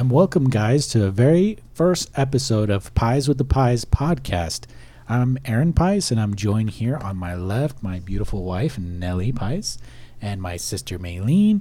[0.00, 4.64] and welcome, guys, to the very first episode of Pies with the Pies podcast.
[5.10, 9.76] I'm Aaron Pies, and I'm joined here on my left, my beautiful wife, Nellie Pies,
[10.22, 11.60] and my sister, Maylene,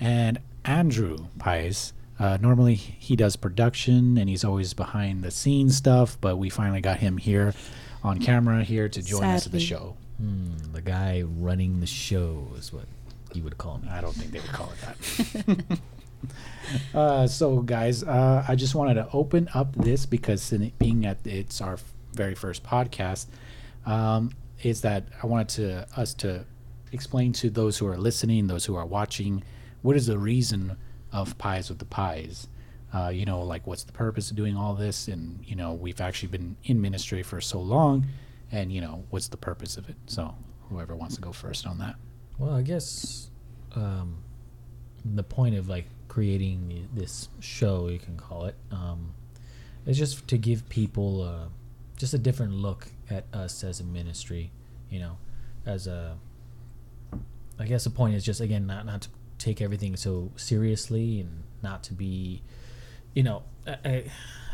[0.00, 1.92] and Andrew Pies.
[2.18, 6.80] Uh, normally, he does production and he's always behind the scenes stuff, but we finally
[6.80, 7.52] got him here
[8.02, 9.94] on camera here to join us at the show.
[10.16, 12.86] Hmm, the guy running the show is what
[13.34, 13.88] you would call me.
[13.90, 15.78] I don't think they would call it that.
[16.94, 21.18] uh, so, guys, uh, I just wanted to open up this because it being at
[21.26, 21.78] it's our
[22.12, 23.26] very first podcast,
[23.86, 24.30] um,
[24.62, 26.44] is that I wanted to us to
[26.92, 29.42] explain to those who are listening, those who are watching,
[29.82, 30.76] what is the reason
[31.12, 32.48] of Pies with the Pies.
[32.92, 36.00] Uh, you know, like what's the purpose of doing all this, and you know, we've
[36.00, 38.06] actually been in ministry for so long,
[38.52, 39.96] and you know, what's the purpose of it.
[40.06, 40.34] So,
[40.70, 41.96] whoever wants to go first on that.
[42.38, 43.30] Well, I guess
[43.74, 44.18] um,
[45.04, 49.12] the point of like creating this show, you can call it, um,
[49.84, 51.48] is just to give people uh,
[51.96, 54.52] just a different look at us as a ministry.
[54.90, 55.18] You know,
[55.66, 56.16] as a,
[57.58, 61.42] I guess the point is just again not not to take everything so seriously and
[61.64, 62.42] not to be,
[63.14, 64.04] you know, I, I,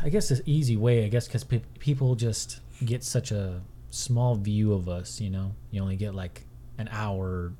[0.01, 4.33] I guess the easy way, I guess, because pe- people just get such a small
[4.33, 5.21] view of us.
[5.21, 6.41] You know, you only get like
[6.79, 7.53] an hour,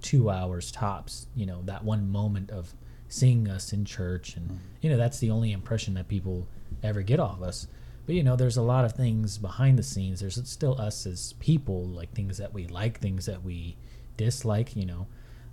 [0.00, 1.26] two hours tops.
[1.36, 2.72] You know, that one moment of
[3.14, 6.48] seeing us in church, and you know that's the only impression that people
[6.82, 7.68] ever get off us.
[8.06, 10.20] But you know, there's a lot of things behind the scenes.
[10.20, 13.76] There's still us as people, like things that we like, things that we
[14.16, 14.74] dislike.
[14.74, 15.06] You know,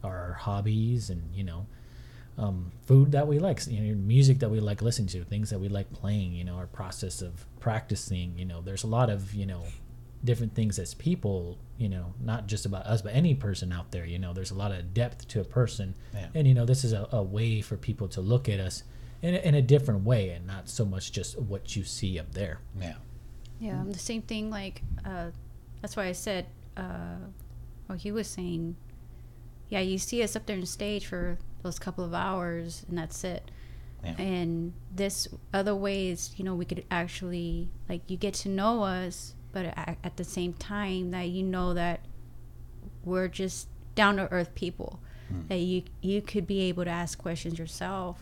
[0.04, 1.68] our hobbies, and you know,
[2.38, 5.60] um, food that we like, you know, music that we like listening to, things that
[5.60, 9.36] we like playing, you know, our process of practicing, you know, there's a lot of,
[9.36, 9.64] you know,
[10.24, 14.06] different things as people, you know, not just about us, but any person out there,
[14.06, 15.96] you know, there's a lot of depth to a person.
[16.14, 16.28] Yeah.
[16.36, 18.84] And, you know, this is a, a way for people to look at us
[19.22, 22.32] in a, in a different way and not so much just what you see up
[22.34, 22.60] there.
[22.80, 22.96] Yeah.
[23.60, 24.50] Yeah, the same thing.
[24.50, 25.28] Like, uh,
[25.82, 26.48] that's why I said,
[26.78, 27.18] uh,
[27.88, 28.76] what he was saying.
[29.70, 33.24] Yeah, you see us up there on stage for those couple of hours, and that's
[33.24, 33.52] it.
[34.04, 34.16] Yeah.
[34.18, 39.36] And this other ways, you know, we could actually like you get to know us,
[39.52, 42.02] but at, at the same time that you know that
[43.04, 45.00] we're just down to earth people.
[45.48, 48.22] That you you could be able to ask questions yourself,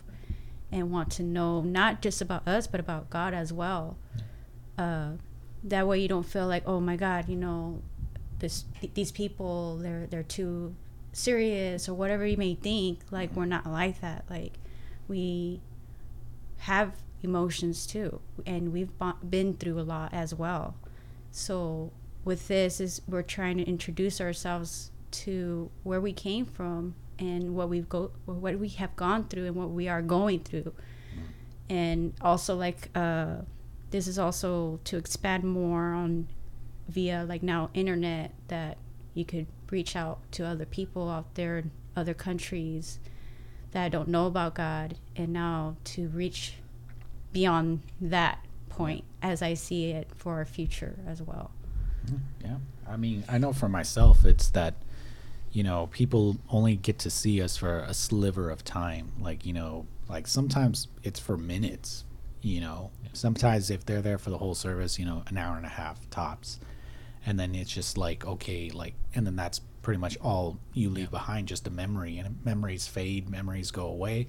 [0.70, 3.96] and want to know not just about us, but about God as well.
[4.78, 5.12] Uh,
[5.64, 7.82] that way you don't feel like oh my god you know
[8.38, 10.74] this th- these people they're they're too
[11.12, 13.00] serious or whatever you may think.
[13.10, 14.24] Like we're not like that.
[14.28, 14.54] Like
[15.08, 15.60] we
[16.58, 16.92] have
[17.22, 18.20] emotions too.
[18.46, 18.90] And we've
[19.28, 20.74] been through a lot as well
[21.30, 21.92] so
[22.24, 27.68] with this is we're trying to introduce ourselves to where we came from and what
[27.68, 30.72] we've go what we have gone through and what we are going through.
[31.68, 33.36] And also like uh
[33.90, 36.28] this is also to expand more on
[36.88, 38.78] via like now internet that
[39.14, 42.98] you could reach out to other people out there in other countries
[43.72, 46.54] that don't know about God and now to reach
[47.32, 51.50] beyond that point as I see it for our future as well.
[52.06, 52.16] Mm-hmm.
[52.46, 52.56] Yeah.
[52.88, 54.74] I mean, I know for myself, it's that,
[55.52, 59.12] you know, people only get to see us for a sliver of time.
[59.20, 62.04] Like, you know, like sometimes it's for minutes,
[62.42, 62.90] you know.
[63.12, 66.08] Sometimes if they're there for the whole service, you know, an hour and a half
[66.10, 66.58] tops.
[67.26, 71.10] And then it's just like, okay, like, and then that's pretty much all you leave
[71.10, 72.18] behind, just a memory.
[72.18, 74.26] And memories fade, memories go away.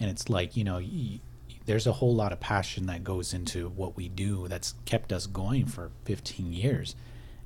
[0.00, 1.20] And it's like, you know, y-
[1.66, 5.26] there's a whole lot of passion that goes into what we do that's kept us
[5.26, 6.94] going for 15 years.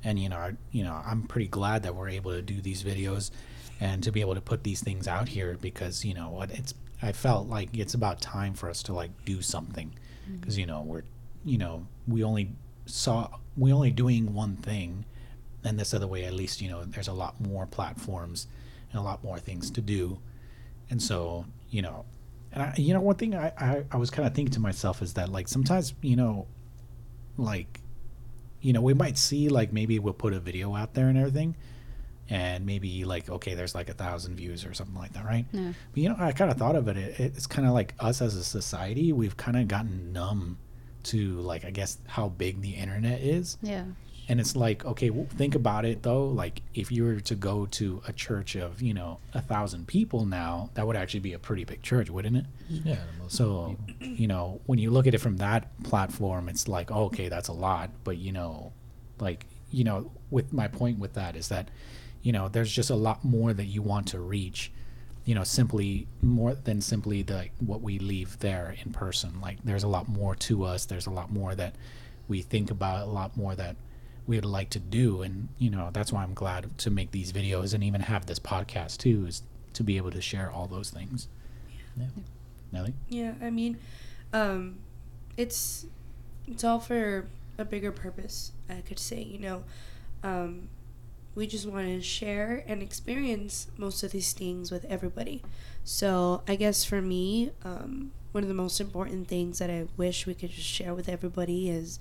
[0.04, 2.84] And you know I, you know i'm pretty glad that we're able to do these
[2.84, 3.32] videos
[3.80, 6.72] and to be able to put these things out here because you know what it's
[7.02, 9.92] i felt like it's about time for us to like do something.
[10.24, 10.36] Mm-hmm.
[10.36, 11.02] Because you know we're
[11.44, 12.52] you know we only
[12.86, 15.04] saw we only doing one thing.
[15.64, 18.46] And this other way at least you know there's a lot more platforms
[18.92, 20.20] and a lot more things to do.
[20.90, 22.04] And so you know
[22.52, 25.02] and I, you know one thing i i, I was kind of thinking to myself
[25.02, 26.46] is that like sometimes you know
[27.36, 27.80] like
[28.60, 31.56] you know we might see like maybe we'll put a video out there and everything
[32.30, 35.72] and maybe like okay there's like a thousand views or something like that right Yeah.
[35.92, 38.20] but you know i kind of thought of it, it it's kind of like us
[38.20, 40.58] as a society we've kind of gotten numb
[41.04, 43.84] to like i guess how big the internet is Yeah.
[44.28, 46.26] And it's like okay well, think about it though.
[46.26, 50.26] Like if you were to go to a church of you know a thousand people
[50.26, 52.44] now that would actually be a pretty big church wouldn't it?
[52.68, 52.98] Yeah.
[53.28, 57.28] So you know when you look at it from that platform it's like oh, okay
[57.28, 57.90] that's a lot.
[58.04, 58.72] But you know
[59.18, 61.70] like you know with my point with that is that
[62.22, 64.70] you know there's just a lot more that you want to reach
[65.24, 69.40] you know simply more than simply the what we leave there in person.
[69.40, 70.84] Like there's a lot more to us.
[70.84, 71.74] There's a lot more that
[72.28, 73.76] we think about a lot more that
[74.28, 77.32] we would like to do and you know that's why i'm glad to make these
[77.32, 79.42] videos and even have this podcast too is
[79.72, 81.26] to be able to share all those things
[81.96, 82.06] yeah.
[82.72, 83.78] nelly Yeah, I mean,
[84.32, 84.78] um,
[85.36, 85.86] it's
[86.46, 87.26] it's all for
[87.56, 88.52] a bigger purpose.
[88.68, 89.64] I could say, you know,
[90.22, 90.68] um,
[91.34, 95.42] we just want to share and experience most of these things with everybody.
[95.84, 100.26] So I guess for me, um, one of the most important things that I wish
[100.26, 101.98] we could just share with everybody is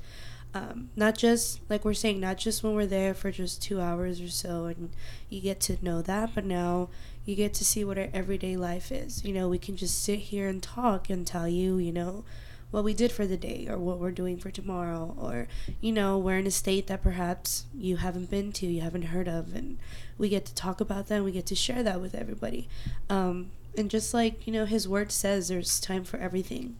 [0.54, 4.20] um, not just like we're saying, not just when we're there for just two hours
[4.22, 4.90] or so, and
[5.30, 6.90] you get to know that, but now
[7.26, 9.24] you get to see what our everyday life is.
[9.24, 12.24] You know, we can just sit here and talk and tell you, you know,
[12.72, 15.48] what we did for the day or what we're doing for tomorrow or
[15.80, 19.26] you know we're in a state that perhaps you haven't been to you haven't heard
[19.30, 19.78] of and
[20.18, 22.68] we get to talk about that and we get to share that with everybody
[23.10, 26.76] um, and just like you know his word says there's time for everything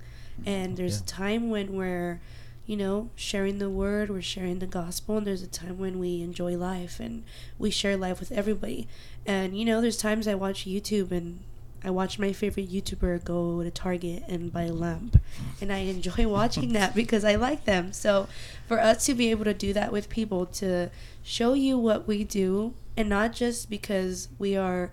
[0.46, 1.04] and there's Yeah.
[1.04, 2.20] a time when we're
[2.68, 6.22] you know sharing the word we're sharing the gospel and there's a time when we
[6.22, 7.24] enjoy life and
[7.58, 8.88] we share life with everybody
[9.26, 11.40] and you know there's times i watch youtube and
[11.84, 15.22] I watch my favorite YouTuber go to Target and buy a lamp,
[15.62, 17.94] and I enjoy watching that because I like them.
[17.94, 18.28] So,
[18.68, 20.90] for us to be able to do that with people, to
[21.24, 24.92] show you what we do, and not just because we are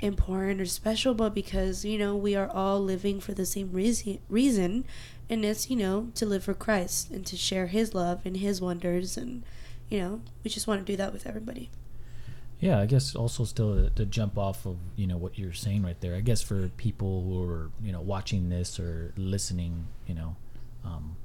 [0.00, 4.18] important or special, but because you know we are all living for the same reason,
[4.28, 4.84] reason,
[5.30, 8.60] and it's you know to live for Christ and to share His love and His
[8.60, 9.42] wonders, and
[9.88, 11.70] you know we just want to do that with everybody.
[12.60, 15.82] Yeah, I guess also still to, to jump off of you know what you're saying
[15.82, 16.14] right there.
[16.14, 20.36] I guess for people who are you know watching this or listening, you know,
[20.84, 21.16] um,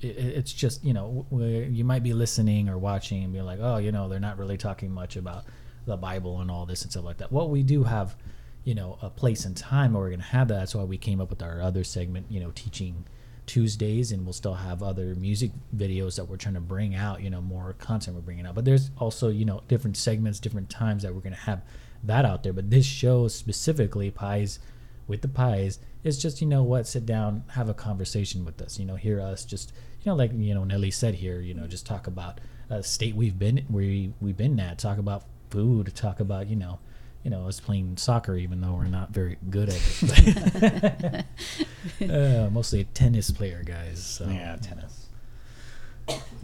[0.00, 3.58] it, it- it's just you know you might be listening or watching and be like,
[3.60, 5.44] oh, you know, they're not really talking much about
[5.86, 7.32] the Bible and all this and stuff like that.
[7.32, 8.14] Well, we do have,
[8.62, 10.58] you know, a place and time where we're gonna have that.
[10.58, 13.06] That's why we came up with our other segment, you know, teaching
[13.48, 17.22] Tuesdays, and we'll still have other music videos that we're trying to bring out.
[17.22, 18.54] You know, more content we're bringing out.
[18.54, 21.62] But there's also you know different segments, different times that we're gonna have
[22.04, 22.52] that out there.
[22.52, 24.60] But this show specifically, pies
[25.08, 28.78] with the pies, is just you know what, sit down, have a conversation with us.
[28.78, 29.72] You know, hear us just
[30.02, 31.40] you know like you know Nelly said here.
[31.40, 32.40] You know, just talk about
[32.70, 34.78] a state we've been we, we've been at.
[34.78, 35.94] Talk about food.
[35.94, 36.78] Talk about you know.
[37.24, 41.24] You know, us playing soccer, even though we're not very good at it.
[42.10, 44.02] uh, mostly a tennis player, guys.
[44.04, 45.08] So, yeah tennis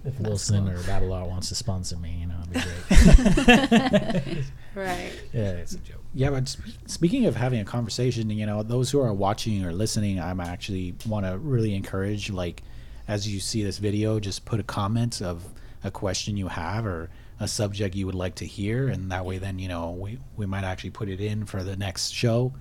[0.05, 4.45] If Wilson or Babolat wants to sponsor me, you know, it'd be great.
[4.75, 5.13] Right.
[5.33, 6.03] yeah, it's a joke.
[6.15, 9.73] Yeah, but sp- speaking of having a conversation, you know, those who are watching or
[9.73, 12.65] listening, I'm actually want to really encourage, like,
[13.07, 15.45] as you see this video, just put a comment of
[15.85, 17.09] a question you have or
[17.41, 20.47] a subject you would like to hear, and that way, then you know, we we
[20.47, 22.53] might actually put it in for the next show,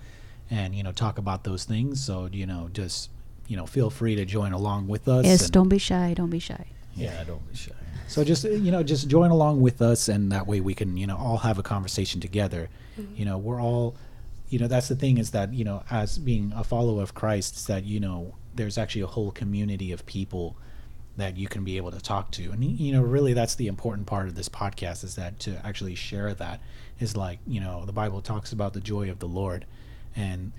[0.50, 2.04] and you know, talk about those things.
[2.04, 3.10] So you know, just
[3.48, 5.26] you know, feel free to join along with us.
[5.26, 6.14] Yes, and- don't be shy.
[6.16, 6.66] Don't be shy.
[6.96, 7.72] Yeah, don't be shy.
[8.08, 11.08] so just you know, just join along with us, and that way we can you
[11.08, 12.70] know all have a conversation together.
[13.00, 13.16] Mm-hmm.
[13.16, 13.96] You know, we're all,
[14.50, 17.58] you know, that's the thing is that you know, as being a follower of Christ,
[17.58, 20.56] is that you know, there's actually a whole community of people
[21.18, 24.08] that you can be able to talk to, and you know, really, that's the important
[24.08, 26.60] part of this podcast is that to actually share that
[27.00, 29.66] is like you know, the Bible talks about the joy of the Lord,
[30.16, 30.52] and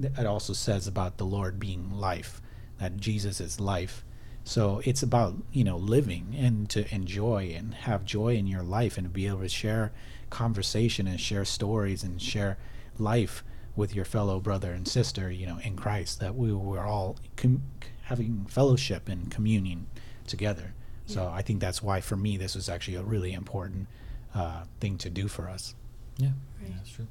[0.00, 2.40] it also says about the Lord being life,
[2.78, 4.04] that Jesus is life.
[4.44, 8.96] So it's about you know living and to enjoy and have joy in your life
[8.96, 9.92] and to be able to share
[10.30, 12.56] conversation and share stories and share
[12.98, 13.44] life
[13.78, 17.62] with your fellow brother and sister you know in Christ that we were all com-
[18.02, 19.86] having fellowship and communion
[20.26, 20.74] together.
[21.06, 23.86] So I think that's why for me this was actually a really important
[24.34, 25.74] uh, thing to do for us.
[26.18, 26.74] Yeah, Right.
[26.76, 27.06] that's true.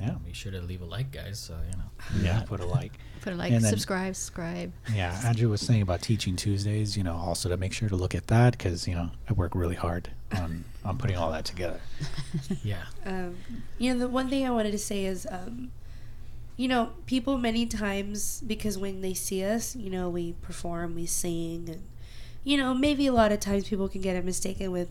[0.00, 0.14] Yeah.
[0.24, 1.38] Be sure to leave a like, guys.
[1.38, 1.90] So you know.
[2.26, 2.92] Yeah, put a like.
[3.22, 4.72] Put a like, And then- subscribe, subscribe.
[4.94, 6.96] Yeah, Andrew was saying about teaching Tuesdays.
[6.96, 9.54] You know, also to make sure to look at that because you know I work
[9.54, 11.80] really hard on on putting all that together.
[12.62, 12.84] Yeah.
[13.04, 13.36] Um,
[13.78, 15.70] you know, the one thing I wanted to say is, um,
[16.60, 21.06] you know, people many times because when they see us, you know, we perform, we
[21.06, 21.82] sing, and
[22.44, 24.90] you know, maybe a lot of times people can get it mistaken with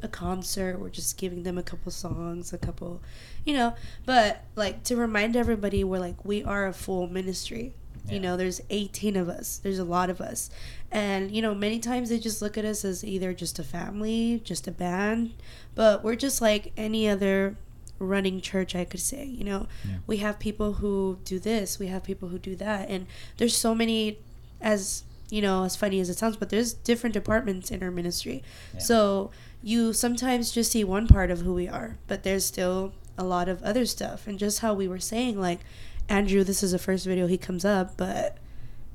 [0.00, 0.80] a concert.
[0.80, 3.02] We're just giving them a couple songs, a couple,
[3.44, 3.74] you know.
[4.06, 7.74] But like to remind everybody, we're like we are a full ministry.
[8.06, 8.14] Yeah.
[8.14, 9.58] You know, there's 18 of us.
[9.58, 10.48] There's a lot of us.
[10.90, 14.40] And, you know, many times they just look at us as either just a family,
[14.44, 15.34] just a band,
[15.74, 17.58] but we're just like any other
[18.02, 19.24] running church, I could say.
[19.24, 19.96] You know, Yeah.
[20.06, 22.88] we have people who do this, we have people who do that.
[22.90, 23.06] And
[23.38, 24.18] there's so many,
[24.60, 28.42] as, you know, as funny as it sounds, but there's different departments in our ministry.
[28.74, 28.80] Yeah.
[28.80, 29.30] So
[29.62, 33.48] you sometimes just see one part of who we are, but there's still a lot
[33.48, 34.26] of other stuff.
[34.26, 35.60] And just how we were saying, like,
[36.08, 38.38] Andrew, this is the first video he comes up, but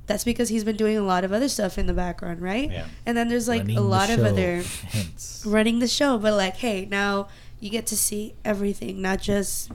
[0.08, 2.72] that's because he's been doing a lot of other stuff in the background, right?
[2.72, 2.86] Yeah.
[3.06, 5.44] And then there's like Running a lot of other hence.
[5.46, 7.28] running the show, but like, hey, now
[7.60, 9.72] you get to see everything, not just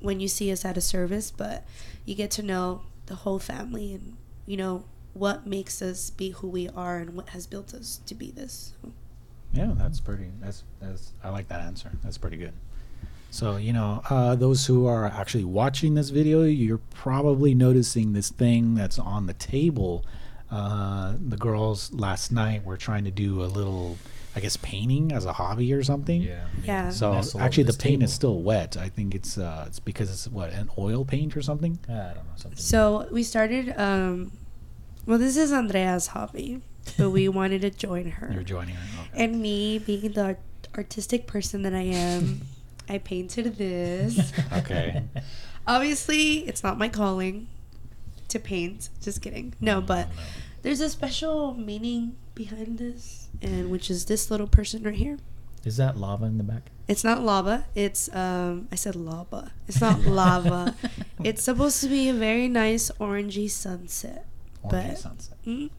[0.00, 1.64] when you see us at a service, but
[2.04, 4.16] you get to know the whole family and
[4.46, 8.14] you know what makes us be who we are and what has built us to
[8.14, 8.74] be this.
[9.52, 10.30] Yeah, that's pretty.
[10.40, 11.12] That's that's.
[11.24, 11.90] I like that answer.
[12.04, 12.52] That's pretty good.
[13.30, 18.30] So you know, uh, those who are actually watching this video, you're probably noticing this
[18.30, 20.04] thing that's on the table.
[20.50, 23.98] Uh, the girls last night were trying to do a little,
[24.36, 26.20] I guess, painting as a hobby or something.
[26.22, 26.44] Yeah.
[26.62, 26.90] Yeah.
[26.90, 28.76] So Mess all actually, the this paint is still wet.
[28.76, 31.78] I think it's uh, it's because it's what an oil paint or something.
[31.88, 32.58] I don't know something.
[32.58, 33.74] So we started.
[33.80, 34.32] um
[35.06, 36.60] Well, this is Andrea's hobby,
[36.98, 38.30] but we wanted to join her.
[38.32, 39.02] You're joining her.
[39.14, 39.24] Okay.
[39.24, 40.36] And me, being the
[40.76, 42.42] artistic person that I am,
[42.88, 44.32] I painted this.
[44.52, 45.02] Okay.
[45.66, 47.48] Obviously, it's not my calling
[48.28, 48.90] to paint.
[49.00, 49.54] Just kidding.
[49.60, 50.08] No, but
[50.62, 55.18] there's a special meaning behind this, and which is this little person right here.
[55.64, 56.70] Is that lava in the back?
[56.86, 57.66] It's not lava.
[57.74, 58.68] It's um.
[58.70, 59.50] I said lava.
[59.66, 60.76] It's not lava.
[61.24, 64.26] It's supposed to be a very nice orangey sunset.
[64.64, 65.38] Orangey but- sunset.
[65.44, 65.70] Mm.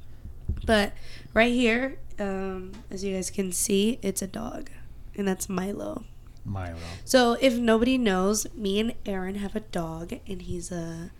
[0.66, 0.92] But
[1.34, 4.70] right here, um, as you guys can see, it's a dog,
[5.16, 6.04] and that's Milo.
[6.44, 6.76] Milo.
[7.06, 11.12] So if nobody knows, me and Aaron have a dog, and he's a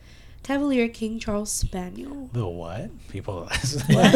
[0.48, 2.30] Cavalier King Charles Spaniel.
[2.32, 2.90] The what?
[3.10, 3.50] People.
[3.90, 4.12] What?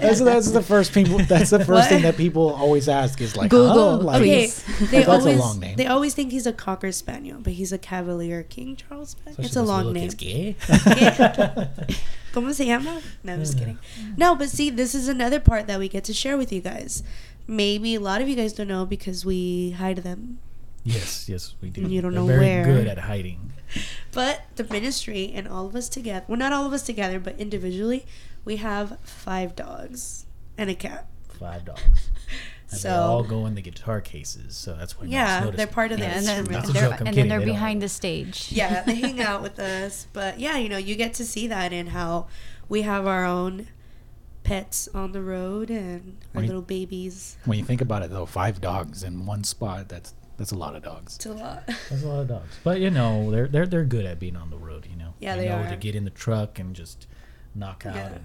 [0.00, 1.18] That's, that's the first people.
[1.18, 1.88] That's the first What?
[1.90, 4.04] thing that people always ask is like, Google, huh?
[4.04, 4.64] Like, Okay, Please.
[4.90, 5.76] they That's a always long name.
[5.76, 9.44] they always think he's a Cocker Spaniel, but he's a Cavalier King Charles Spaniel.
[9.44, 10.08] it's a long name.
[10.10, 10.56] Gay.
[12.32, 13.02] ¿Cómo se llama?
[13.22, 13.58] No, I'm just mm.
[13.58, 13.78] kidding.
[14.16, 17.02] No, but see, this is another part that we get to share with you guys.
[17.46, 20.38] Maybe a lot of you guys don't know because we hide them.
[20.84, 21.82] yes, yes, we do.
[21.82, 22.64] And You don't They're know very where.
[22.64, 23.52] good at hiding.
[24.12, 27.38] But the ministry and all of us together, well, not all of us together, but
[27.38, 28.06] individually,
[28.44, 30.26] we have five dogs
[30.58, 31.06] and a cat.
[31.28, 32.10] Five dogs.
[32.72, 35.06] And So- they all go in the guitar cases, so that's why.
[35.06, 36.66] no one's Yeah, noticed they're part of the Yeah, and then, instrument.
[36.66, 38.52] That's a they're, and then they're they behind the stage.
[38.52, 40.06] yeah, they hang out with us.
[40.12, 42.28] But yeah, you know, you get to see that and how
[42.68, 43.66] we have our own
[44.44, 47.36] pets on the road and our When you- little babies.
[47.44, 49.88] When you think about it, though, five dogs in one spot.
[50.40, 51.16] That's that's a lot of dogs.
[51.16, 51.66] It's a lot.
[51.90, 54.48] There's a lot of dogs, but you know they're they're they're good at being on
[54.50, 54.86] the road.
[54.90, 55.68] You know, Yeah, they, they know are.
[55.70, 57.06] to get in the truck and just
[57.54, 57.94] knock out.
[57.94, 58.06] Yeah.
[58.14, 58.24] And,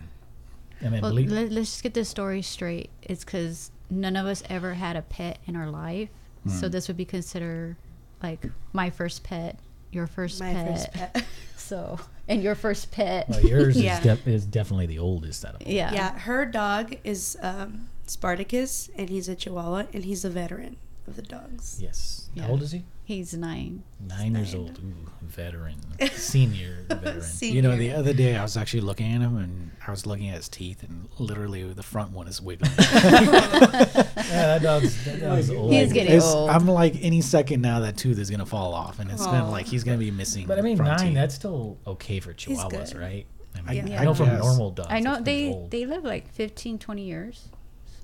[0.82, 2.90] I mean, Well, believe, let, let's just get this story straight.
[3.02, 6.10] It's because none of us ever had a pet in our life,
[6.48, 6.72] so Mm.
[6.72, 7.76] this would be considered
[8.24, 9.60] like my first pet,
[9.92, 11.26] your first My pet, first pet.
[11.58, 13.28] so and your first pet.
[13.30, 13.98] well, yours Yeah.
[13.98, 15.72] is, def- is definitely the oldest out of all.
[15.72, 15.94] yeah.
[15.94, 21.16] yeah, her dog is um, Spartacus, and he's a Chihuahua, and he's a veteran of
[21.16, 21.80] the dogs.
[21.82, 22.30] Yes.
[22.34, 22.44] Yeah.
[22.44, 22.84] How old is he?
[23.04, 23.84] He's nine.
[24.00, 24.64] Nine years nine.
[24.64, 24.80] old.
[24.80, 25.76] Ooh, veteran,
[26.14, 27.22] senior veteran.
[27.22, 27.56] Senior.
[27.56, 30.30] You know, the other day I was actually looking at him, and I was looking
[30.30, 32.72] at his teeth, and literally the front one is wiggling.
[32.78, 35.72] yeah, that dog's, that dog's old.
[35.72, 36.50] He's getting It's- old.
[36.50, 39.50] I'm like, any second now that tooth is gonna fall off, and it's gonna Aw.
[39.52, 40.48] like he's gonna be missing.
[40.48, 41.08] But I mean, front nine.
[41.10, 41.16] teeth.
[41.16, 43.26] That's still okay for Chihuahuas, right?
[43.68, 44.02] I, mean, Yeah.
[44.02, 44.90] I know from normal dogs.
[44.92, 45.72] I know they old.
[45.72, 47.48] they live like 15, 20 years.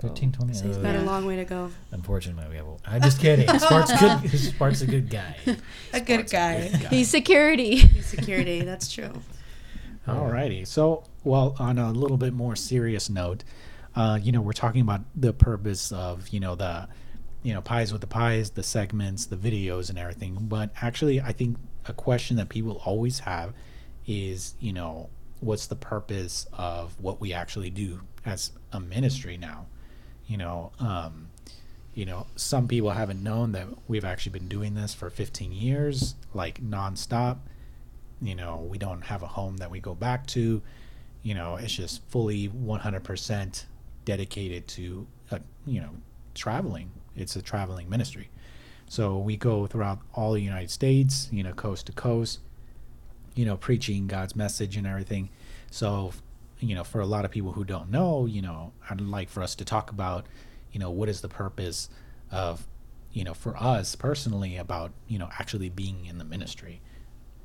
[0.01, 0.07] So.
[0.07, 0.53] 15, 20.
[0.53, 1.01] So he's uh, got Yeah.
[1.01, 1.69] a long way to go.
[1.91, 2.65] Unfortunately, we have.
[2.67, 3.47] A, I'm just kidding.
[3.59, 4.29] Spart's good.
[4.39, 5.35] Spart's a good guy.
[5.93, 6.61] A good guy.
[6.89, 7.75] He's security.
[7.77, 8.61] He's security.
[8.61, 9.11] That's true.
[10.07, 10.65] All righty.
[10.65, 13.43] So, well, on a little bit more serious note,
[13.95, 16.87] uh, you know, we're talking about the purpose of, you know, the,
[17.43, 20.37] you know, pies with the pies, the segments, the videos, and everything.
[20.41, 23.53] But actually, I think a question that people always have
[24.07, 29.67] is, you know, what's the purpose of what we actually do as a ministry now?
[30.31, 31.27] You know, um,
[31.93, 36.15] you know, some people haven't known that we've actually been doing this for 15 years,
[36.33, 37.39] like nonstop.
[38.21, 40.61] You know we don't have a home that we go back to.
[41.21, 43.65] You know it's just fully 100%
[44.05, 45.89] dedicated to uh, you know
[46.33, 46.91] traveling.
[47.17, 48.29] It's a traveling ministry.
[48.87, 52.39] So we go throughout all the united states you know coast to coast
[53.35, 55.27] you know preaching god's message and everything.
[55.71, 56.13] So
[56.61, 59.41] you know for a lot of people who don't know you know i'd like for
[59.43, 60.25] us to talk about
[60.71, 61.89] you know what is the purpose
[62.31, 62.67] of
[63.11, 66.79] you know for us personally about you know actually being in the ministry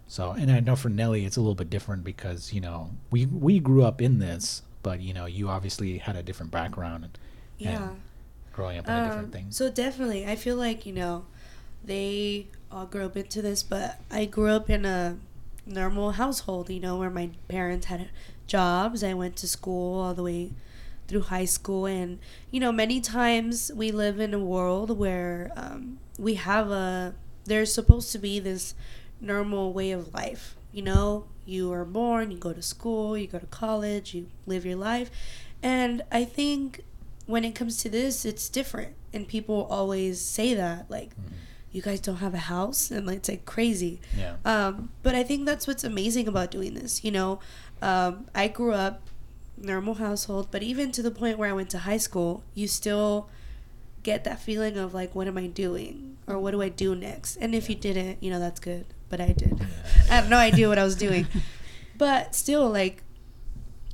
[0.08, 3.26] so, and I know for Nelly, it's a little bit different because you know we
[3.26, 7.18] we grew up in this, but you know you obviously had a different background and,
[7.58, 7.82] Yeah.
[7.88, 8.00] and
[8.52, 9.46] growing up in a different Um, thing.
[9.50, 11.24] So definitely, I feel like you know,
[11.82, 15.18] they all grew up into this, but I grew up in a
[15.66, 16.70] normal household.
[16.70, 18.08] You know, where my parents had
[18.46, 19.02] jobs.
[19.02, 20.52] I went to school all the way
[21.08, 22.18] through high school, and
[22.50, 27.14] you know, many times we live in a world where um, we have a.
[27.44, 28.74] There's supposed to be this
[29.20, 30.56] normal way of life.
[30.72, 34.66] You know, you are born, you go to school, you go to college, you live
[34.66, 35.10] your life.
[35.62, 36.82] And I think
[37.26, 38.94] when it comes to this, it's different.
[39.12, 41.12] And people always say that, like,
[41.72, 44.00] you guys don't have a house, and like, it's like crazy.
[44.16, 44.36] Yeah.
[44.44, 47.04] Um, but I think that's what's amazing about doing this.
[47.04, 47.38] You know,
[47.82, 49.02] um, I grew up
[49.56, 53.28] normal household, but even to the point where I went to high school, you still
[54.02, 57.36] get that feeling of like, what am I doing, or what do I do next?
[57.36, 58.86] And if you didn't, you know, that's good.
[59.08, 59.60] But I did.
[60.10, 61.26] I had no idea what I was doing.
[61.96, 63.02] But still, like,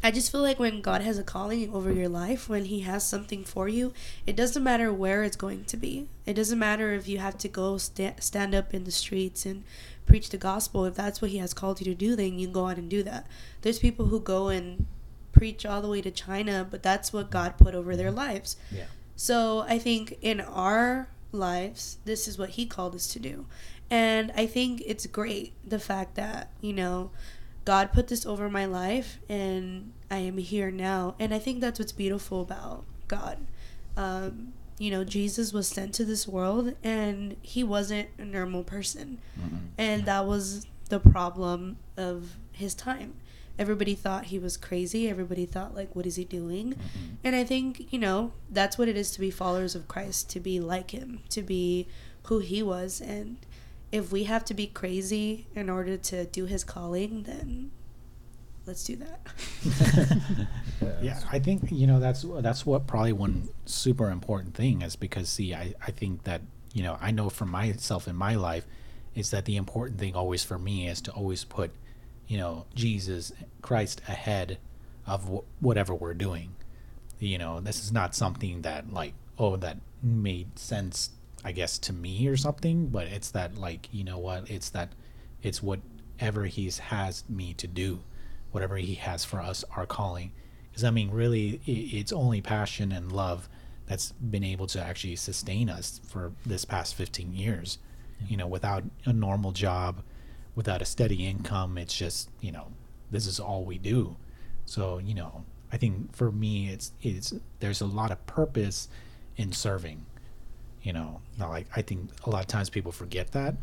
[0.02, 3.06] I just feel like when God has a calling over your life, when He has
[3.06, 3.92] something for you,
[4.26, 6.08] it doesn't matter where it's going to be.
[6.26, 9.62] It doesn't matter if you have to go sta- stand up in the streets and
[10.04, 10.84] preach the gospel.
[10.84, 12.90] If that's what He has called you to do, then you can go out and
[12.90, 13.26] do that.
[13.60, 14.86] There's people who go and
[15.32, 18.56] preach all the way to China, but that's what God put over their lives.
[18.70, 18.84] Yeah.
[19.14, 23.46] So I think in our lives, this is what He called us to do.
[23.90, 27.10] And I think it's great the fact that, you know,
[27.64, 31.14] God put this over my life and I am here now.
[31.18, 33.38] And I think that's what's beautiful about God.
[33.96, 39.18] Um, you know, Jesus was sent to this world and he wasn't a normal person.
[39.78, 43.14] And that was the problem of his time.
[43.58, 45.08] Everybody thought he was crazy.
[45.08, 46.74] Everybody thought, like, what is he doing?
[47.22, 50.40] And I think, you know, that's what it is to be followers of Christ, to
[50.40, 51.86] be like him, to be
[52.24, 53.00] who he was.
[53.00, 53.36] And
[53.92, 57.70] if we have to be crazy in order to do his calling, then
[58.66, 59.20] let's do that.
[61.02, 65.28] yeah i think you know that's that's what probably one super important thing is because
[65.28, 66.40] see i i think that
[66.72, 68.66] you know i know for myself in my life
[69.14, 71.70] is that the important thing always for me is to always put
[72.26, 74.58] you know jesus christ ahead
[75.06, 76.54] of wh- whatever we're doing
[77.18, 81.10] you know this is not something that like oh that made sense
[81.44, 84.50] i guess to me or something but it's that like you know what?
[84.50, 84.90] It's that
[85.42, 88.00] it's whatever he's has me to do.
[88.50, 90.32] Whatever he has for us our calling.
[90.70, 93.48] Because i mean really it's only passion and love
[93.86, 97.78] that's been able to actually sustain us for this past 15 years.
[98.28, 100.02] You know without a normal job
[100.54, 102.68] without a steady income it's just you know
[103.10, 104.16] this is all we do.
[104.64, 108.88] So you know i think for me it's it's there's a lot of purpose
[109.36, 110.04] in serving
[110.82, 113.54] you know like i think a lot of times people forget that.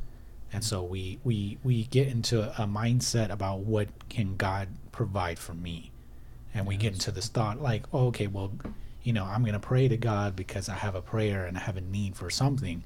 [0.52, 5.54] And so we we we get into a mindset about what can god provide for
[5.54, 5.92] me.
[6.54, 8.52] And we get into this thought like oh, okay well
[9.04, 11.62] you know i'm going to pray to god because i have a prayer and i
[11.62, 12.84] have a need for something.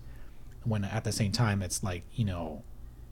[0.64, 2.64] When at the same time it's like you know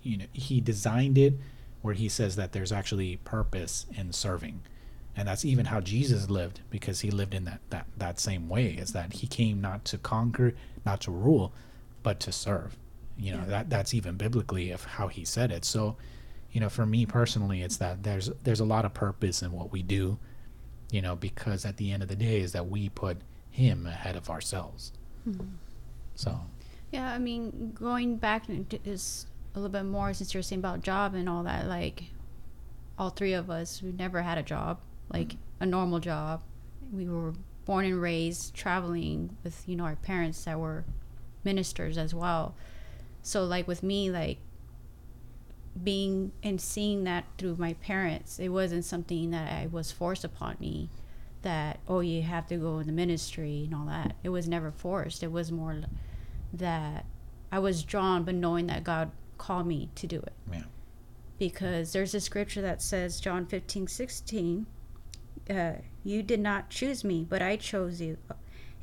[0.03, 1.35] you know he designed it
[1.81, 4.61] where he says that there's actually purpose in serving
[5.15, 8.67] and that's even how jesus lived because he lived in that that that same way
[8.71, 10.53] is that he came not to conquer
[10.85, 11.51] not to rule
[12.03, 12.75] but to serve.
[13.17, 13.45] You know Yeah.
[13.45, 15.63] that that's even biblically of how he said it.
[15.65, 15.95] So
[16.51, 19.71] you know for me personally it's that there's there's a lot of purpose in what
[19.71, 20.17] we do
[20.91, 23.17] you know because at the end of the day is that we put
[23.51, 24.91] him ahead of ourselves.
[25.25, 25.39] Hmm.
[26.15, 26.39] So.
[26.91, 30.81] Yeah, I mean, going back into this a little bit more since you're saying about
[30.81, 32.03] job and all that, like
[32.97, 34.79] all three of us, we never had a job,
[35.13, 36.41] like a normal job.
[36.91, 37.33] We were
[37.65, 40.85] born and raised traveling with, you know, our parents that were
[41.43, 42.55] ministers as well.
[43.21, 44.39] So like with me, like
[45.81, 50.57] being and seeing that through my parents, it wasn't something that I was forced upon
[50.59, 50.89] me
[51.43, 54.15] that, oh, you have to go in the ministry and all that.
[54.23, 55.23] It was never forced.
[55.23, 55.81] It was more
[56.53, 57.05] that
[57.51, 60.33] I was drawn, but knowing that God called me to do it.
[60.51, 60.63] yeah
[61.39, 64.65] Because there's a scripture that says, John 15, 16,
[65.51, 68.17] uh, you did not choose me, but I chose you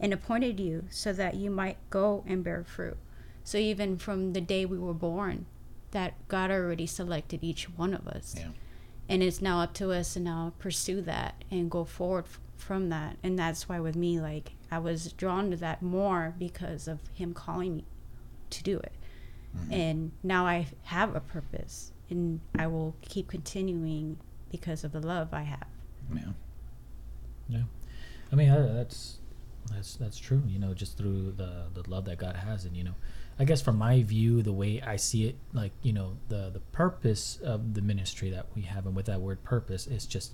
[0.00, 2.96] and appointed you so that you might go and bear fruit.
[3.42, 5.46] So even from the day we were born,
[5.90, 8.34] that God already selected each one of us.
[8.38, 8.48] yeah
[9.08, 12.90] And it's now up to us to now pursue that and go forward f- from
[12.90, 13.16] that.
[13.22, 17.32] And that's why with me, like, I was drawn to that more because of Him
[17.32, 17.84] calling me
[18.50, 18.92] to do it.
[19.72, 24.18] And now I have a purpose and I will keep continuing
[24.52, 25.66] because of the love I have.
[26.14, 26.22] yeah
[27.48, 27.62] Yeah,
[28.32, 29.18] I mean uh, that's
[29.70, 30.42] that's that's true.
[30.46, 32.94] You know, just through the the love that God has, and you know,
[33.38, 36.60] I guess from my view, the way I see it, like you know, the the
[36.72, 40.32] purpose of the ministry that we have, and with that word purpose, is just,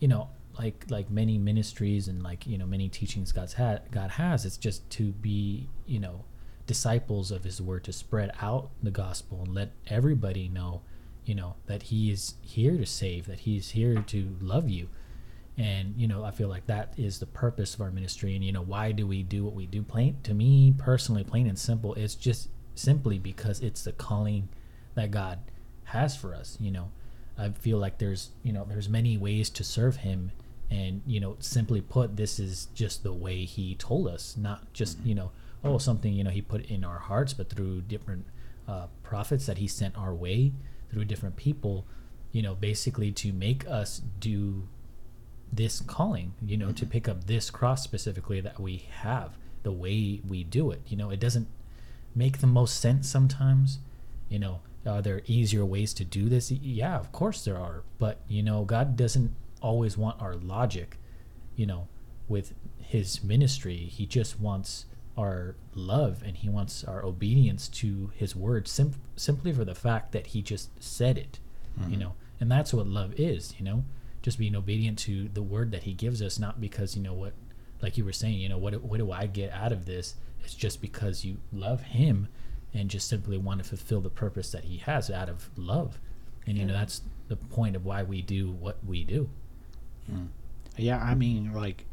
[0.00, 4.10] you know, like like many ministries and like you know many teachings God's had God
[4.12, 6.24] has, it's just to be you know
[6.66, 10.82] disciples of His word to spread out the gospel and let everybody know,
[11.24, 14.88] you know, that He is here to save, that He's here to love you
[15.58, 18.34] and you know i feel like that is the purpose of our ministry.
[18.34, 19.82] And you know why do we do what we do?
[19.82, 24.48] Plain to me personally plain and simple it's just simply because it's the calling
[24.94, 25.38] that god
[25.84, 26.90] has for us you know.
[27.38, 30.32] I feel like there's you know there's many ways to serve Him,
[30.70, 34.98] and you know simply put, this is just the way He told us, not just
[35.04, 35.30] you know
[35.64, 38.26] oh something you know He put in our hearts, but through different
[38.68, 40.52] uh, prophets that He sent our way
[40.90, 41.86] through different people,
[42.32, 44.68] you know, basically to make us do
[45.52, 46.90] this calling, you know, to mm-hmm.
[46.90, 50.80] pick up this cross specifically that we have, the way we do it.
[50.86, 51.48] You know, it doesn't
[52.14, 53.78] make the most sense sometimes.
[54.28, 56.50] You know, are there easier ways to do this?
[56.50, 57.82] Yeah, of course there are.
[57.98, 60.98] But, you know, God doesn't always want our logic,
[61.54, 61.88] you know,
[62.28, 63.76] with his ministry.
[63.76, 64.86] He just wants
[65.18, 70.12] our love and he wants our obedience to his word sim- simply for the fact
[70.12, 71.38] that he just said it,
[71.76, 72.00] you mm-hmm.
[72.00, 72.14] know.
[72.40, 73.84] And that's what love is, you know,
[74.22, 77.32] just being obedient to the word that he gives us, not because, you know, what,
[77.80, 80.14] like you were saying, you know, what, what do I get out of this?
[80.44, 82.28] It's just because you love him
[82.72, 85.98] and just simply want to fulfill the purpose that he has out of love.
[86.46, 89.28] And, you know, that's the point of why we do what we do.
[90.06, 90.26] Hmm.
[90.76, 91.84] Yeah, I mean, like,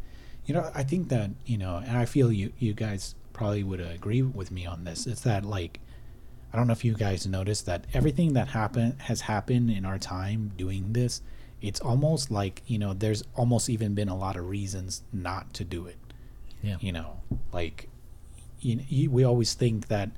[0.45, 3.79] you know, I think that you know, and I feel you you guys probably would
[3.79, 5.05] agree with me on this.
[5.05, 5.79] It's that like,
[6.51, 9.99] I don't know if you guys noticed that everything that happened has happened in our
[9.99, 11.21] time doing this.
[11.61, 15.63] It's almost like you know, there's almost even been a lot of reasons not to
[15.63, 15.97] do it.
[16.61, 16.77] Yeah.
[16.81, 17.19] You know,
[17.53, 17.89] like,
[18.59, 20.09] you, you we always think that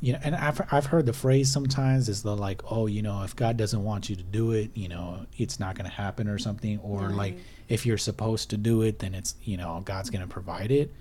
[0.00, 3.22] you know, and I've I've heard the phrase sometimes is the like, oh, you know,
[3.24, 6.28] if God doesn't want you to do it, you know, it's not going to happen
[6.28, 7.36] or something, or like
[7.68, 10.92] if you're supposed to do it, then it's you know God's going to provide it.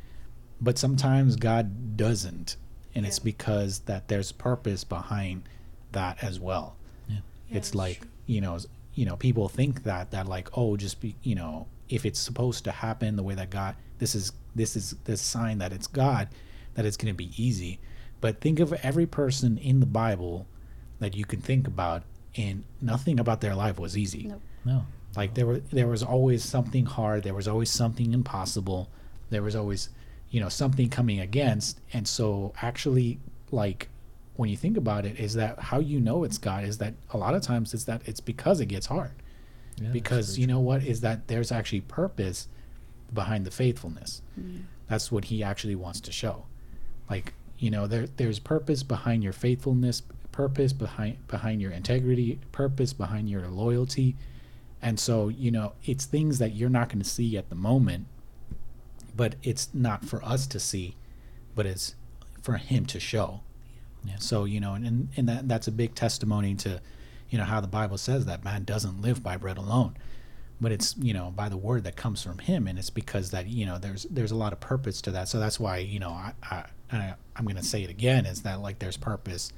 [0.59, 2.55] But sometimes God doesn't,
[2.95, 5.43] and it's because that there's purpose behind
[5.91, 6.75] that as well.
[7.07, 7.17] Yeah.
[7.51, 8.09] Yeah, it's like true.
[8.25, 8.65] you know, s-
[8.97, 12.63] you know, people think that that like, oh, just be, you know, if it's supposed
[12.63, 16.29] to happen the way that God, this is this is this sign that it's God,
[16.73, 17.79] that it's going to be easy.
[18.21, 20.47] But think of every person in the Bible
[20.99, 22.01] that you can think about,
[22.35, 24.23] and nothing about their life was easy.
[24.23, 24.41] Nope.
[24.65, 24.85] No.
[25.15, 28.89] Like there were there was always something hard, there was always something impossible,
[29.29, 29.89] there was always,
[30.31, 31.79] you know, something coming against.
[31.93, 33.19] And so actually
[33.51, 33.89] like
[34.37, 37.17] when you think about it, is that how you know it's God is that a
[37.17, 39.11] lot of times it's that it's because it gets hard.
[39.81, 42.47] Yeah, because you know what is that there's actually purpose
[43.13, 44.21] behind the faithfulness.
[44.39, 44.63] Mm.
[44.87, 46.45] That's what he actually wants to show.
[47.09, 52.93] Like, you know, there there's purpose behind your faithfulness, purpose behind behind your integrity, purpose
[52.93, 54.15] behind your loyalty.
[54.81, 58.05] And so, you know, it's things that you're not going to see at the moment,
[59.15, 60.95] but it's not for us to see,
[61.55, 61.95] but it's
[62.43, 63.41] for him to show.
[64.07, 64.15] Yeah.
[64.19, 66.81] So, you know, and, and that that's a big testimony to,
[67.29, 69.95] you know, how the Bible says that man doesn't live by bread alone
[70.59, 72.67] but it's you know by the word that comes from him.
[72.67, 75.27] And it's because that you know there's there's a lot of purpose to that.
[75.27, 78.41] So that's why you know i, I, I i'm going to say it again is
[78.43, 79.51] that like there's purpose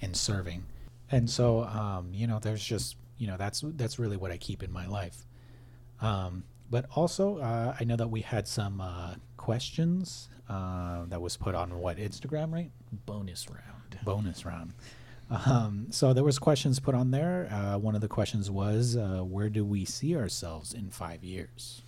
[0.00, 0.64] in serving.
[1.10, 4.62] And so um you know there's just you know that's that's really what i keep
[4.62, 5.24] in my life.
[6.00, 11.36] Um but also uh, i know that we had some uh questions uh that was
[11.36, 12.70] put on what instagram right?
[13.06, 13.81] Bonus round.
[14.04, 14.72] Bonus round.
[15.30, 17.48] Um, so there was questions put on there.
[17.50, 21.82] Uh, one of the questions was, uh, "Where do we see ourselves in five years?"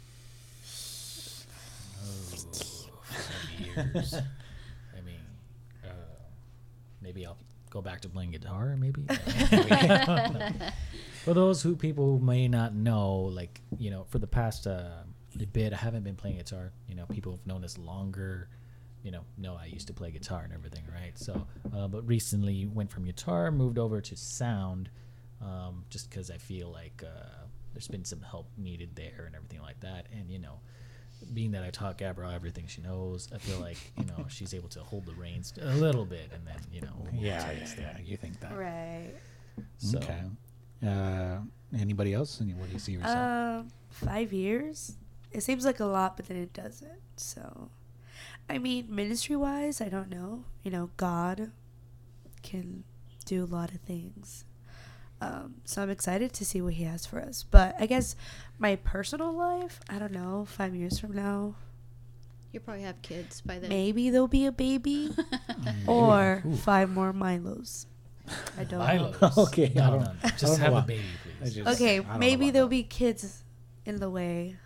[3.58, 4.14] years.
[4.96, 5.20] I mean,
[5.84, 5.88] uh,
[7.02, 7.38] maybe I'll
[7.70, 8.76] go back to playing guitar.
[8.78, 9.02] Maybe.
[11.24, 15.02] for those who people who may not know, like you know, for the past uh,
[15.52, 16.72] bit, I haven't been playing guitar.
[16.88, 18.48] You know, people have known us longer.
[19.04, 21.16] You know, know I used to play guitar and everything, right?
[21.16, 24.88] So, uh, but recently went from guitar, moved over to sound,
[25.40, 29.60] um, just because I feel like uh, there's been some help needed there and everything
[29.60, 30.06] like that.
[30.10, 30.58] And you know,
[31.34, 34.70] being that I taught Gabrielle everything she knows, I feel like you know she's able
[34.70, 37.98] to hold the reins a little bit, and then you know, Yeah, yeah, yeah.
[38.02, 38.56] You think that?
[38.56, 39.12] Right.
[39.78, 40.22] So, Okay.
[40.84, 41.38] Uh,
[41.78, 42.40] anybody else?
[42.40, 43.16] Any- What do you see yourself?
[43.16, 44.96] Um, five years.
[45.30, 47.00] It seems like a lot, but then it doesn't.
[47.16, 47.68] So,
[48.48, 50.44] I mean, ministry wise, I don't know.
[50.62, 51.50] You know, God
[52.42, 52.84] can
[53.24, 54.44] do a lot of things.
[55.20, 57.42] Um, so I'm excited to see what He has for us.
[57.50, 58.14] But I guess
[58.58, 60.44] my personal life, I don't know.
[60.46, 61.54] Five years from now,
[62.52, 63.68] You'll probably have kids by then.
[63.68, 65.10] maybe there'll be a baby,
[65.88, 66.54] or Ooh.
[66.54, 67.86] five more Milos.
[68.56, 69.12] I don't know.
[69.20, 69.36] Milos.
[69.48, 70.12] Okay, I don't- no, no.
[70.22, 70.78] I just don't know have why.
[70.80, 71.02] a baby,
[71.40, 71.54] please.
[71.56, 72.70] just- Okay, I don't know maybe there'll that.
[72.70, 73.42] be kids
[73.84, 74.56] in the way.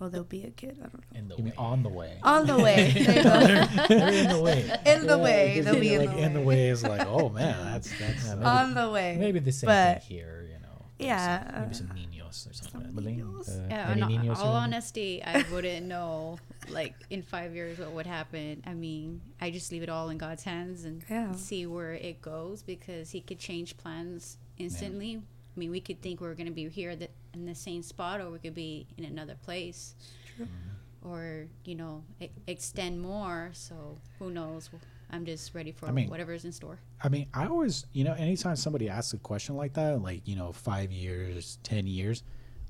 [0.00, 0.76] Or there'll be a kid.
[0.80, 1.18] I don't know.
[1.18, 1.50] in the You way.
[1.50, 2.18] mean on the way?
[2.22, 2.92] On the way.
[2.94, 3.86] There you go.
[3.88, 4.60] They're in the way.
[4.86, 5.60] In the Yeah, way.
[5.60, 6.46] They'll be in like the in the way.
[6.46, 8.24] way is like, oh man, that's that's.
[8.26, 9.16] Yeah, maybe- On the way.
[9.18, 10.60] Maybe the same But- thing here, you know.
[10.98, 12.70] Yeah, Some, maybe some niños or something.
[12.70, 13.02] some like that.
[13.04, 13.48] Belén, niños.
[13.48, 14.62] uh, Yeah, any in all- niños all around?
[14.74, 16.38] honesty, I wouldn't know,
[16.70, 18.62] like in five years, what would happen.
[18.66, 21.32] I mean, I just leave it all in God's hands and Yeah.
[21.32, 25.16] see where it goes because He could change plans instantly.
[25.56, 28.20] I mean, we could think we're going to be here that in the same spot,
[28.20, 29.94] or we could be in another place,
[30.40, 31.08] mm-hmm.
[31.08, 33.50] or you know, e- extend more.
[33.52, 34.70] So who knows?
[35.10, 36.78] I'm just ready for I mean- whatever's in store.
[37.02, 40.36] I mean, I always, you know, anytime somebody asks a question like that, like, you
[40.36, 42.22] know, five years, 10 years,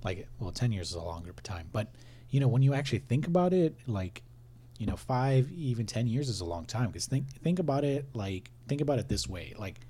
[0.02, 1.94] like, well, 10 years is a longer time, but,
[2.30, 4.22] you know, when you actually think about it, like,
[4.78, 6.88] you know, five, even 10 years is a long time.
[6.88, 9.54] Because think, think about it, like, think about it this way.
[9.56, 9.80] Like,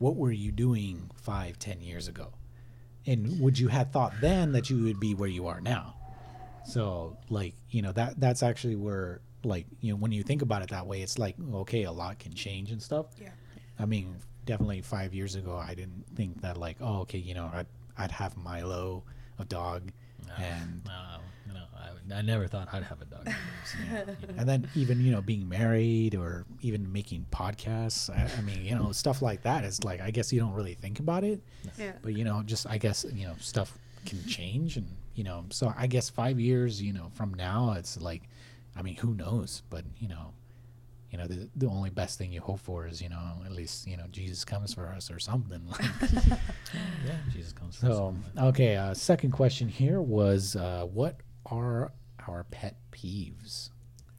[0.00, 2.32] what were you doing five ten years ago?
[3.06, 5.94] And would you have thought then that you would be where you are now?
[6.64, 10.62] So, like, you know, that that's actually where, like, you know, when you think about
[10.62, 13.06] it that way, it's like, okay, a lot can change and stuff.
[13.20, 13.30] Yeah.
[13.78, 17.50] I mean, definitely five years ago, I didn't think that like, oh, okay, you know,
[17.52, 19.02] I'd, I'd have Milo,
[19.38, 19.90] a dog,
[20.38, 21.20] and No,
[21.54, 23.28] no, I, I never thought I'd have a dog.
[24.36, 28.10] and then even you know being married or even making podcasts.
[28.10, 30.74] I, I mean, you know, stuff like that is like I guess you don't really
[30.74, 31.40] think about it,
[31.78, 31.92] Yeah.
[32.02, 35.72] but you know, just I guess you know stuff can change, and you know, so
[35.76, 38.22] I guess five years, you know, from now, it's like,
[38.76, 39.62] I mean, who knows?
[39.70, 40.32] But you know.
[41.12, 43.84] You know, the, the only best thing you hope for is, you know, at least,
[43.84, 45.60] you know, Jesus comes for us or something.
[47.04, 47.90] yeah, Jesus comes first.
[47.92, 51.92] So, okay, uh, second question here was uh, what are
[52.28, 53.70] our pet peeves?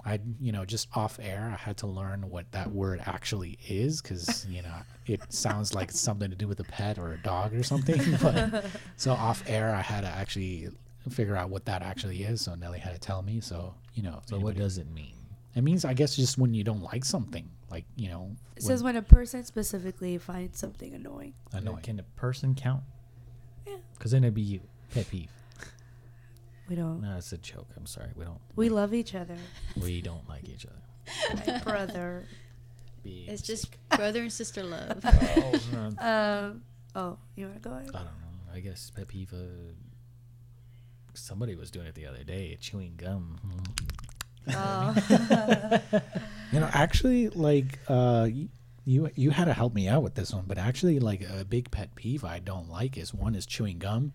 [0.04, 4.02] I, you know, just off air, I had to learn what that word actually is
[4.02, 4.74] because, you know,
[5.06, 8.02] it sounds like something to do with a pet or a dog or something.
[8.22, 8.66] But
[8.98, 10.70] so off air, I had to actually
[11.12, 12.42] figure out what that actually is.
[12.42, 13.42] So Nelly had to tell me.
[13.42, 15.14] So, you know, So what does it mean?
[15.54, 18.68] it means, I guess, just when you don't like something, like, you know, It when-
[18.68, 21.34] says when a person specifically finds something annoying.
[21.54, 21.84] annoying.
[21.84, 22.82] Can a person count?
[23.68, 23.76] Yeah.
[23.94, 24.62] Because then it'd be you.
[24.92, 25.30] Pet peeve.
[26.72, 27.02] We don't.
[27.02, 27.68] No, it's a joke.
[27.76, 28.12] I'm sorry.
[28.16, 28.40] We don't.
[28.56, 29.36] We love each other.
[29.76, 31.44] We don't like each other.
[31.52, 32.24] My brother.
[33.04, 35.04] Big It's just brother and sister love.
[35.06, 35.92] Oh, no.
[36.00, 36.64] Um.
[36.96, 37.76] Oh, you want to go?
[37.76, 38.54] I don't know.
[38.54, 39.34] I guess pet peeve.
[39.34, 39.74] Uh,
[41.14, 42.58] somebody was doing it the other day.
[42.62, 43.38] Chewing gum.
[44.48, 44.96] Oh.
[46.54, 48.30] You know, actually, like uh,
[48.86, 51.70] you you had to help me out with this one, but actually, like a big
[51.70, 54.14] pet peeve I don't like is one is chewing gum,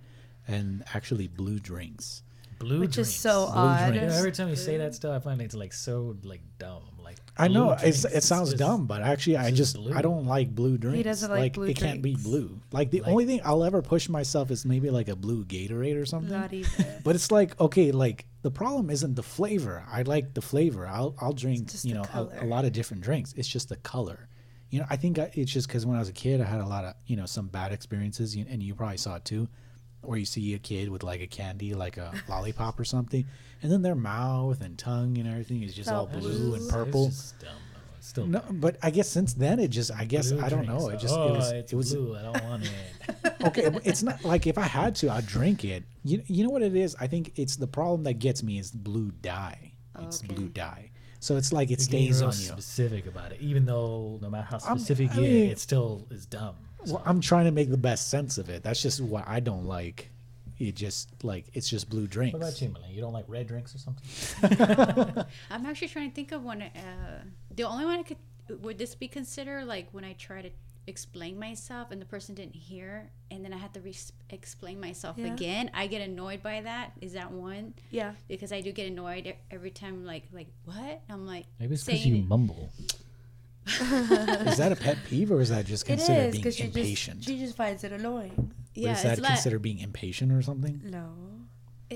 [0.48, 2.22] and actually blue drinks.
[2.58, 3.10] Blue Which drinks.
[3.10, 3.94] is so Blue odd.
[3.94, 6.82] Yeah, every time you say that stuff, I find it's like so like dumb.
[7.02, 9.92] Like I know it's, drinks, it sounds just- dumb, but actually, I just just blue.
[9.94, 10.96] I don't like blue drinks.
[10.96, 12.60] He doesn't like blue it can't be blue.
[12.72, 16.00] Like the Like- only thing I'll ever push myself is maybe like a blue Gatorade
[16.00, 16.30] or something.
[16.32, 16.86] Not even.
[17.04, 19.84] But it's like okay, like the problem isn't the flavor.
[19.90, 20.86] I like the flavor.
[20.86, 23.32] I'll I'll drink you know a, a lot of different drinks.
[23.36, 24.28] It's just the color.
[24.70, 26.60] You know, I think I, it's just because when I was a kid, I had
[26.60, 29.46] a lot of you know some bad experiences, and you probably saw it too,
[30.08, 33.24] where you see a kid with like a candy, like a lollipop or something,
[33.62, 36.62] and then their mouth and tongue and everything is just oh, all all blue and
[36.62, 37.06] It's purple.
[37.06, 37.34] just
[38.00, 40.88] still No, but I guess since then it just I guess blue I don't know.
[40.90, 42.16] It just oh, it was it's it was blue.
[42.16, 43.34] I don't want it.
[43.46, 43.70] okay.
[43.84, 45.82] It's not like if I had to, I'd drink it.
[46.04, 46.94] You you know what it is?
[47.00, 49.72] I think it's the problem that gets me is blue dye.
[50.00, 50.34] It's Okay.
[50.34, 50.90] blue dye.
[51.18, 52.32] So it's like it You're stays on you.
[52.32, 56.26] Specific about it, even though no matter how specific I mean- get, it still is
[56.26, 56.54] dumb.
[56.86, 58.62] Well, I'm trying to make the best sense of it.
[58.62, 60.10] That's just what I don't like.
[60.58, 62.32] It just like it's just blue drinks.
[62.32, 62.92] What about you, Malay?
[62.92, 65.24] You don't like red drinks or something?
[65.50, 66.62] I'm actually trying to think of one.
[66.62, 66.70] Uh,
[67.54, 68.16] the only one I could
[68.62, 70.50] would this be considered like when I try to
[70.86, 73.94] explain myself and the person didn't hear, and then I had to re-
[74.30, 75.34] explain myself Yeah.
[75.34, 75.70] again.
[75.74, 76.92] I get annoyed by that.
[77.00, 77.74] Is that one?
[77.90, 78.12] Yeah.
[78.28, 80.06] Because I do get annoyed e- every time.
[80.06, 81.02] Like like what?
[81.10, 82.70] I'm like Maybe it's because saying you it- mumble.
[84.46, 87.16] is that a pet peeve or is that just considered is being because she impatient?
[87.18, 88.52] just she just finds it annoying.
[88.74, 90.80] But Yeah, is that it's like considered being impatient or something?
[90.84, 91.12] No.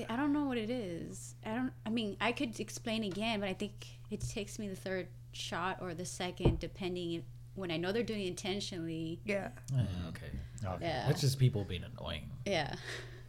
[0.09, 1.35] I don't know what it is.
[1.45, 1.71] I don't.
[1.85, 5.79] I mean, I could explain again, but I think it takes me the third shot
[5.81, 7.23] or the second, depending if,
[7.55, 9.19] when I know they're doing it intentionally.
[9.25, 9.49] Yeah.
[9.77, 10.25] Eh, okay.
[10.65, 10.85] Okay.
[10.85, 11.07] Yeah.
[11.07, 12.29] That's just people being annoying.
[12.45, 12.73] Yeah.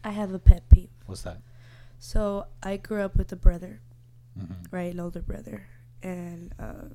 [0.05, 0.88] I have a pet peeve.
[1.07, 1.38] What's that?
[1.98, 3.81] So I grew up with a brother,
[4.38, 4.66] Mhm.
[4.72, 5.66] right, an older brother,
[6.02, 6.88] and uh,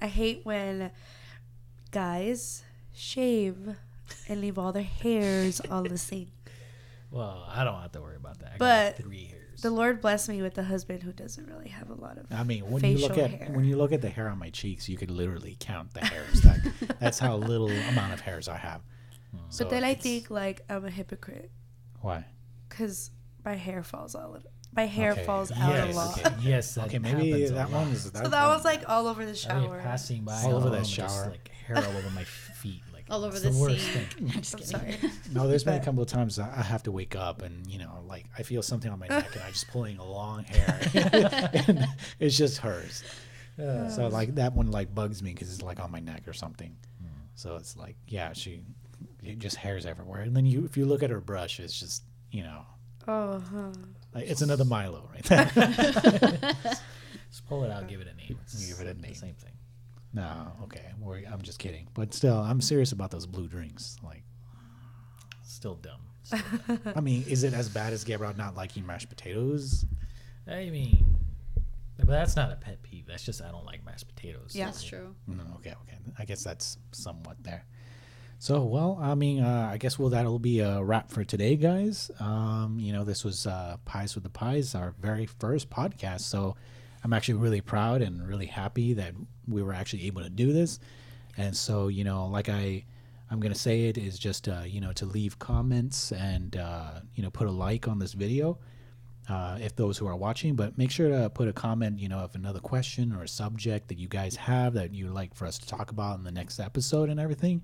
[0.00, 0.90] I hate when
[1.90, 2.62] guys
[2.94, 3.76] shave
[4.28, 6.28] and leave all their hairs on the sink.
[7.10, 8.52] Well, I don't have to worry about that.
[8.54, 9.62] I But got three hairs.
[9.62, 12.26] The Lord bless me with a husband who doesn't really have a lot of.
[12.30, 13.48] I mean, when you look at hair.
[13.52, 16.42] when you look at the hair on my cheeks, you could literally count the hairs.
[16.42, 16.60] That,
[17.00, 18.82] that's how little amount of hairs I have.
[19.48, 21.50] So but then I think like I'm a hypocrite
[22.00, 22.24] why?
[22.68, 23.10] because
[23.44, 24.42] my hair falls out.
[24.74, 26.18] My hair Okay, falls out yes, a lot.
[26.26, 26.74] okay, yes.
[26.74, 28.24] That Okay, maybe that one is that.
[28.24, 29.80] So that one- was like all over the I mean, shower.
[29.82, 31.30] passing by All over home that just, shower.
[31.30, 34.04] like hair all over my feet, like All over it's the worst scene.
[34.04, 34.30] thing.
[34.34, 35.00] I'm just I'm kidding.
[35.00, 35.12] sorry.
[35.32, 37.78] No, there's been a couple of times I I have to wake up and you
[37.78, 40.78] know, like I feel something on my neck and I'm just pulling a long hair.
[41.66, 41.86] and
[42.20, 43.02] it's just hers.
[43.58, 46.32] Uh, So like that one like bugs me because it's like on my neck or
[46.34, 46.76] something.
[47.34, 48.62] So it's like yeah, she,
[49.22, 50.22] it just hairs everywhere.
[50.22, 52.02] And then you, if you look at her brush, it's just
[52.32, 52.62] you know,
[53.06, 53.72] Oh, huh.
[54.20, 55.44] Like it's another Milo right there.
[57.30, 58.38] Just pull it out, give it a name.
[58.42, 59.14] It's Give it a the name.
[59.14, 59.52] Same thing.
[60.14, 61.86] no, okay, we're, I'm just kidding.
[61.92, 63.96] But still, I'm serious about those blue drinks.
[64.02, 64.22] Like,
[65.42, 66.00] Still dumb.
[66.96, 69.84] I mean, is it as bad as Gabriel not liking mashed potatoes?
[70.46, 71.16] I mean,
[71.96, 73.06] but that's not a pet peeve.
[73.06, 74.52] That's just I don't like mashed potatoes.
[74.54, 74.66] Yeah.
[74.66, 75.14] That's true.
[75.28, 75.98] Mm, okay, okay.
[76.18, 77.64] I guess that's somewhat there.
[78.40, 82.10] So, well, I mean, uh, I guess well that'll be a wrap for today, guys.
[82.20, 86.20] Um, you know, this was uh, Pies with the Pies, our very first podcast.
[86.20, 86.54] So,
[87.04, 89.14] I'm actually really proud and really happy that
[89.46, 90.80] we were actually able to do this.
[91.36, 92.84] And so, you know, like I,
[93.30, 97.22] I'm gonna say it is just uh, you know to leave comments and uh, you
[97.22, 98.58] know put a like on this video
[99.28, 100.54] uh, if those who are watching.
[100.56, 103.88] But make sure to put a comment, you know, if another question or a subject
[103.88, 106.58] that you guys have that you'd like for us to talk about in the next
[106.58, 107.62] episode and everything.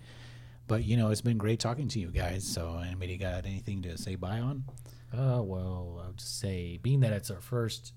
[0.67, 2.47] But you know, it's been great talking to you guys.
[2.47, 4.65] So, anybody got anything to say bye on?
[5.13, 7.93] Uh, well, I would just say, being that it's our first,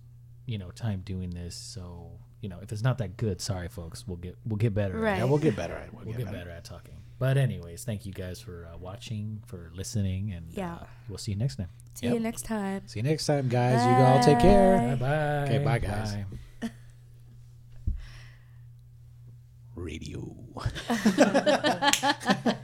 [0.46, 4.06] you know, time doing this, so you know, if it's not that good, sorry, folks.
[4.08, 4.98] We'll get we'll get better.
[5.00, 5.18] Right.
[5.18, 5.94] Yeah, we'll get better at it.
[5.94, 6.38] We'll, We'll get, get better.
[6.46, 6.94] better at talking.
[7.20, 10.76] But anyways, thank you guys for uh, watching, for listening, and Yeah.
[10.76, 11.70] uh, we'll see you next time.
[11.96, 12.14] See Yep.
[12.14, 12.82] you next time.
[12.86, 13.84] See you next time, guys.
[13.84, 14.78] You all take care.
[14.78, 15.44] Bye bye.
[15.56, 16.47] Okay, bye, guys.
[19.78, 20.34] Radio.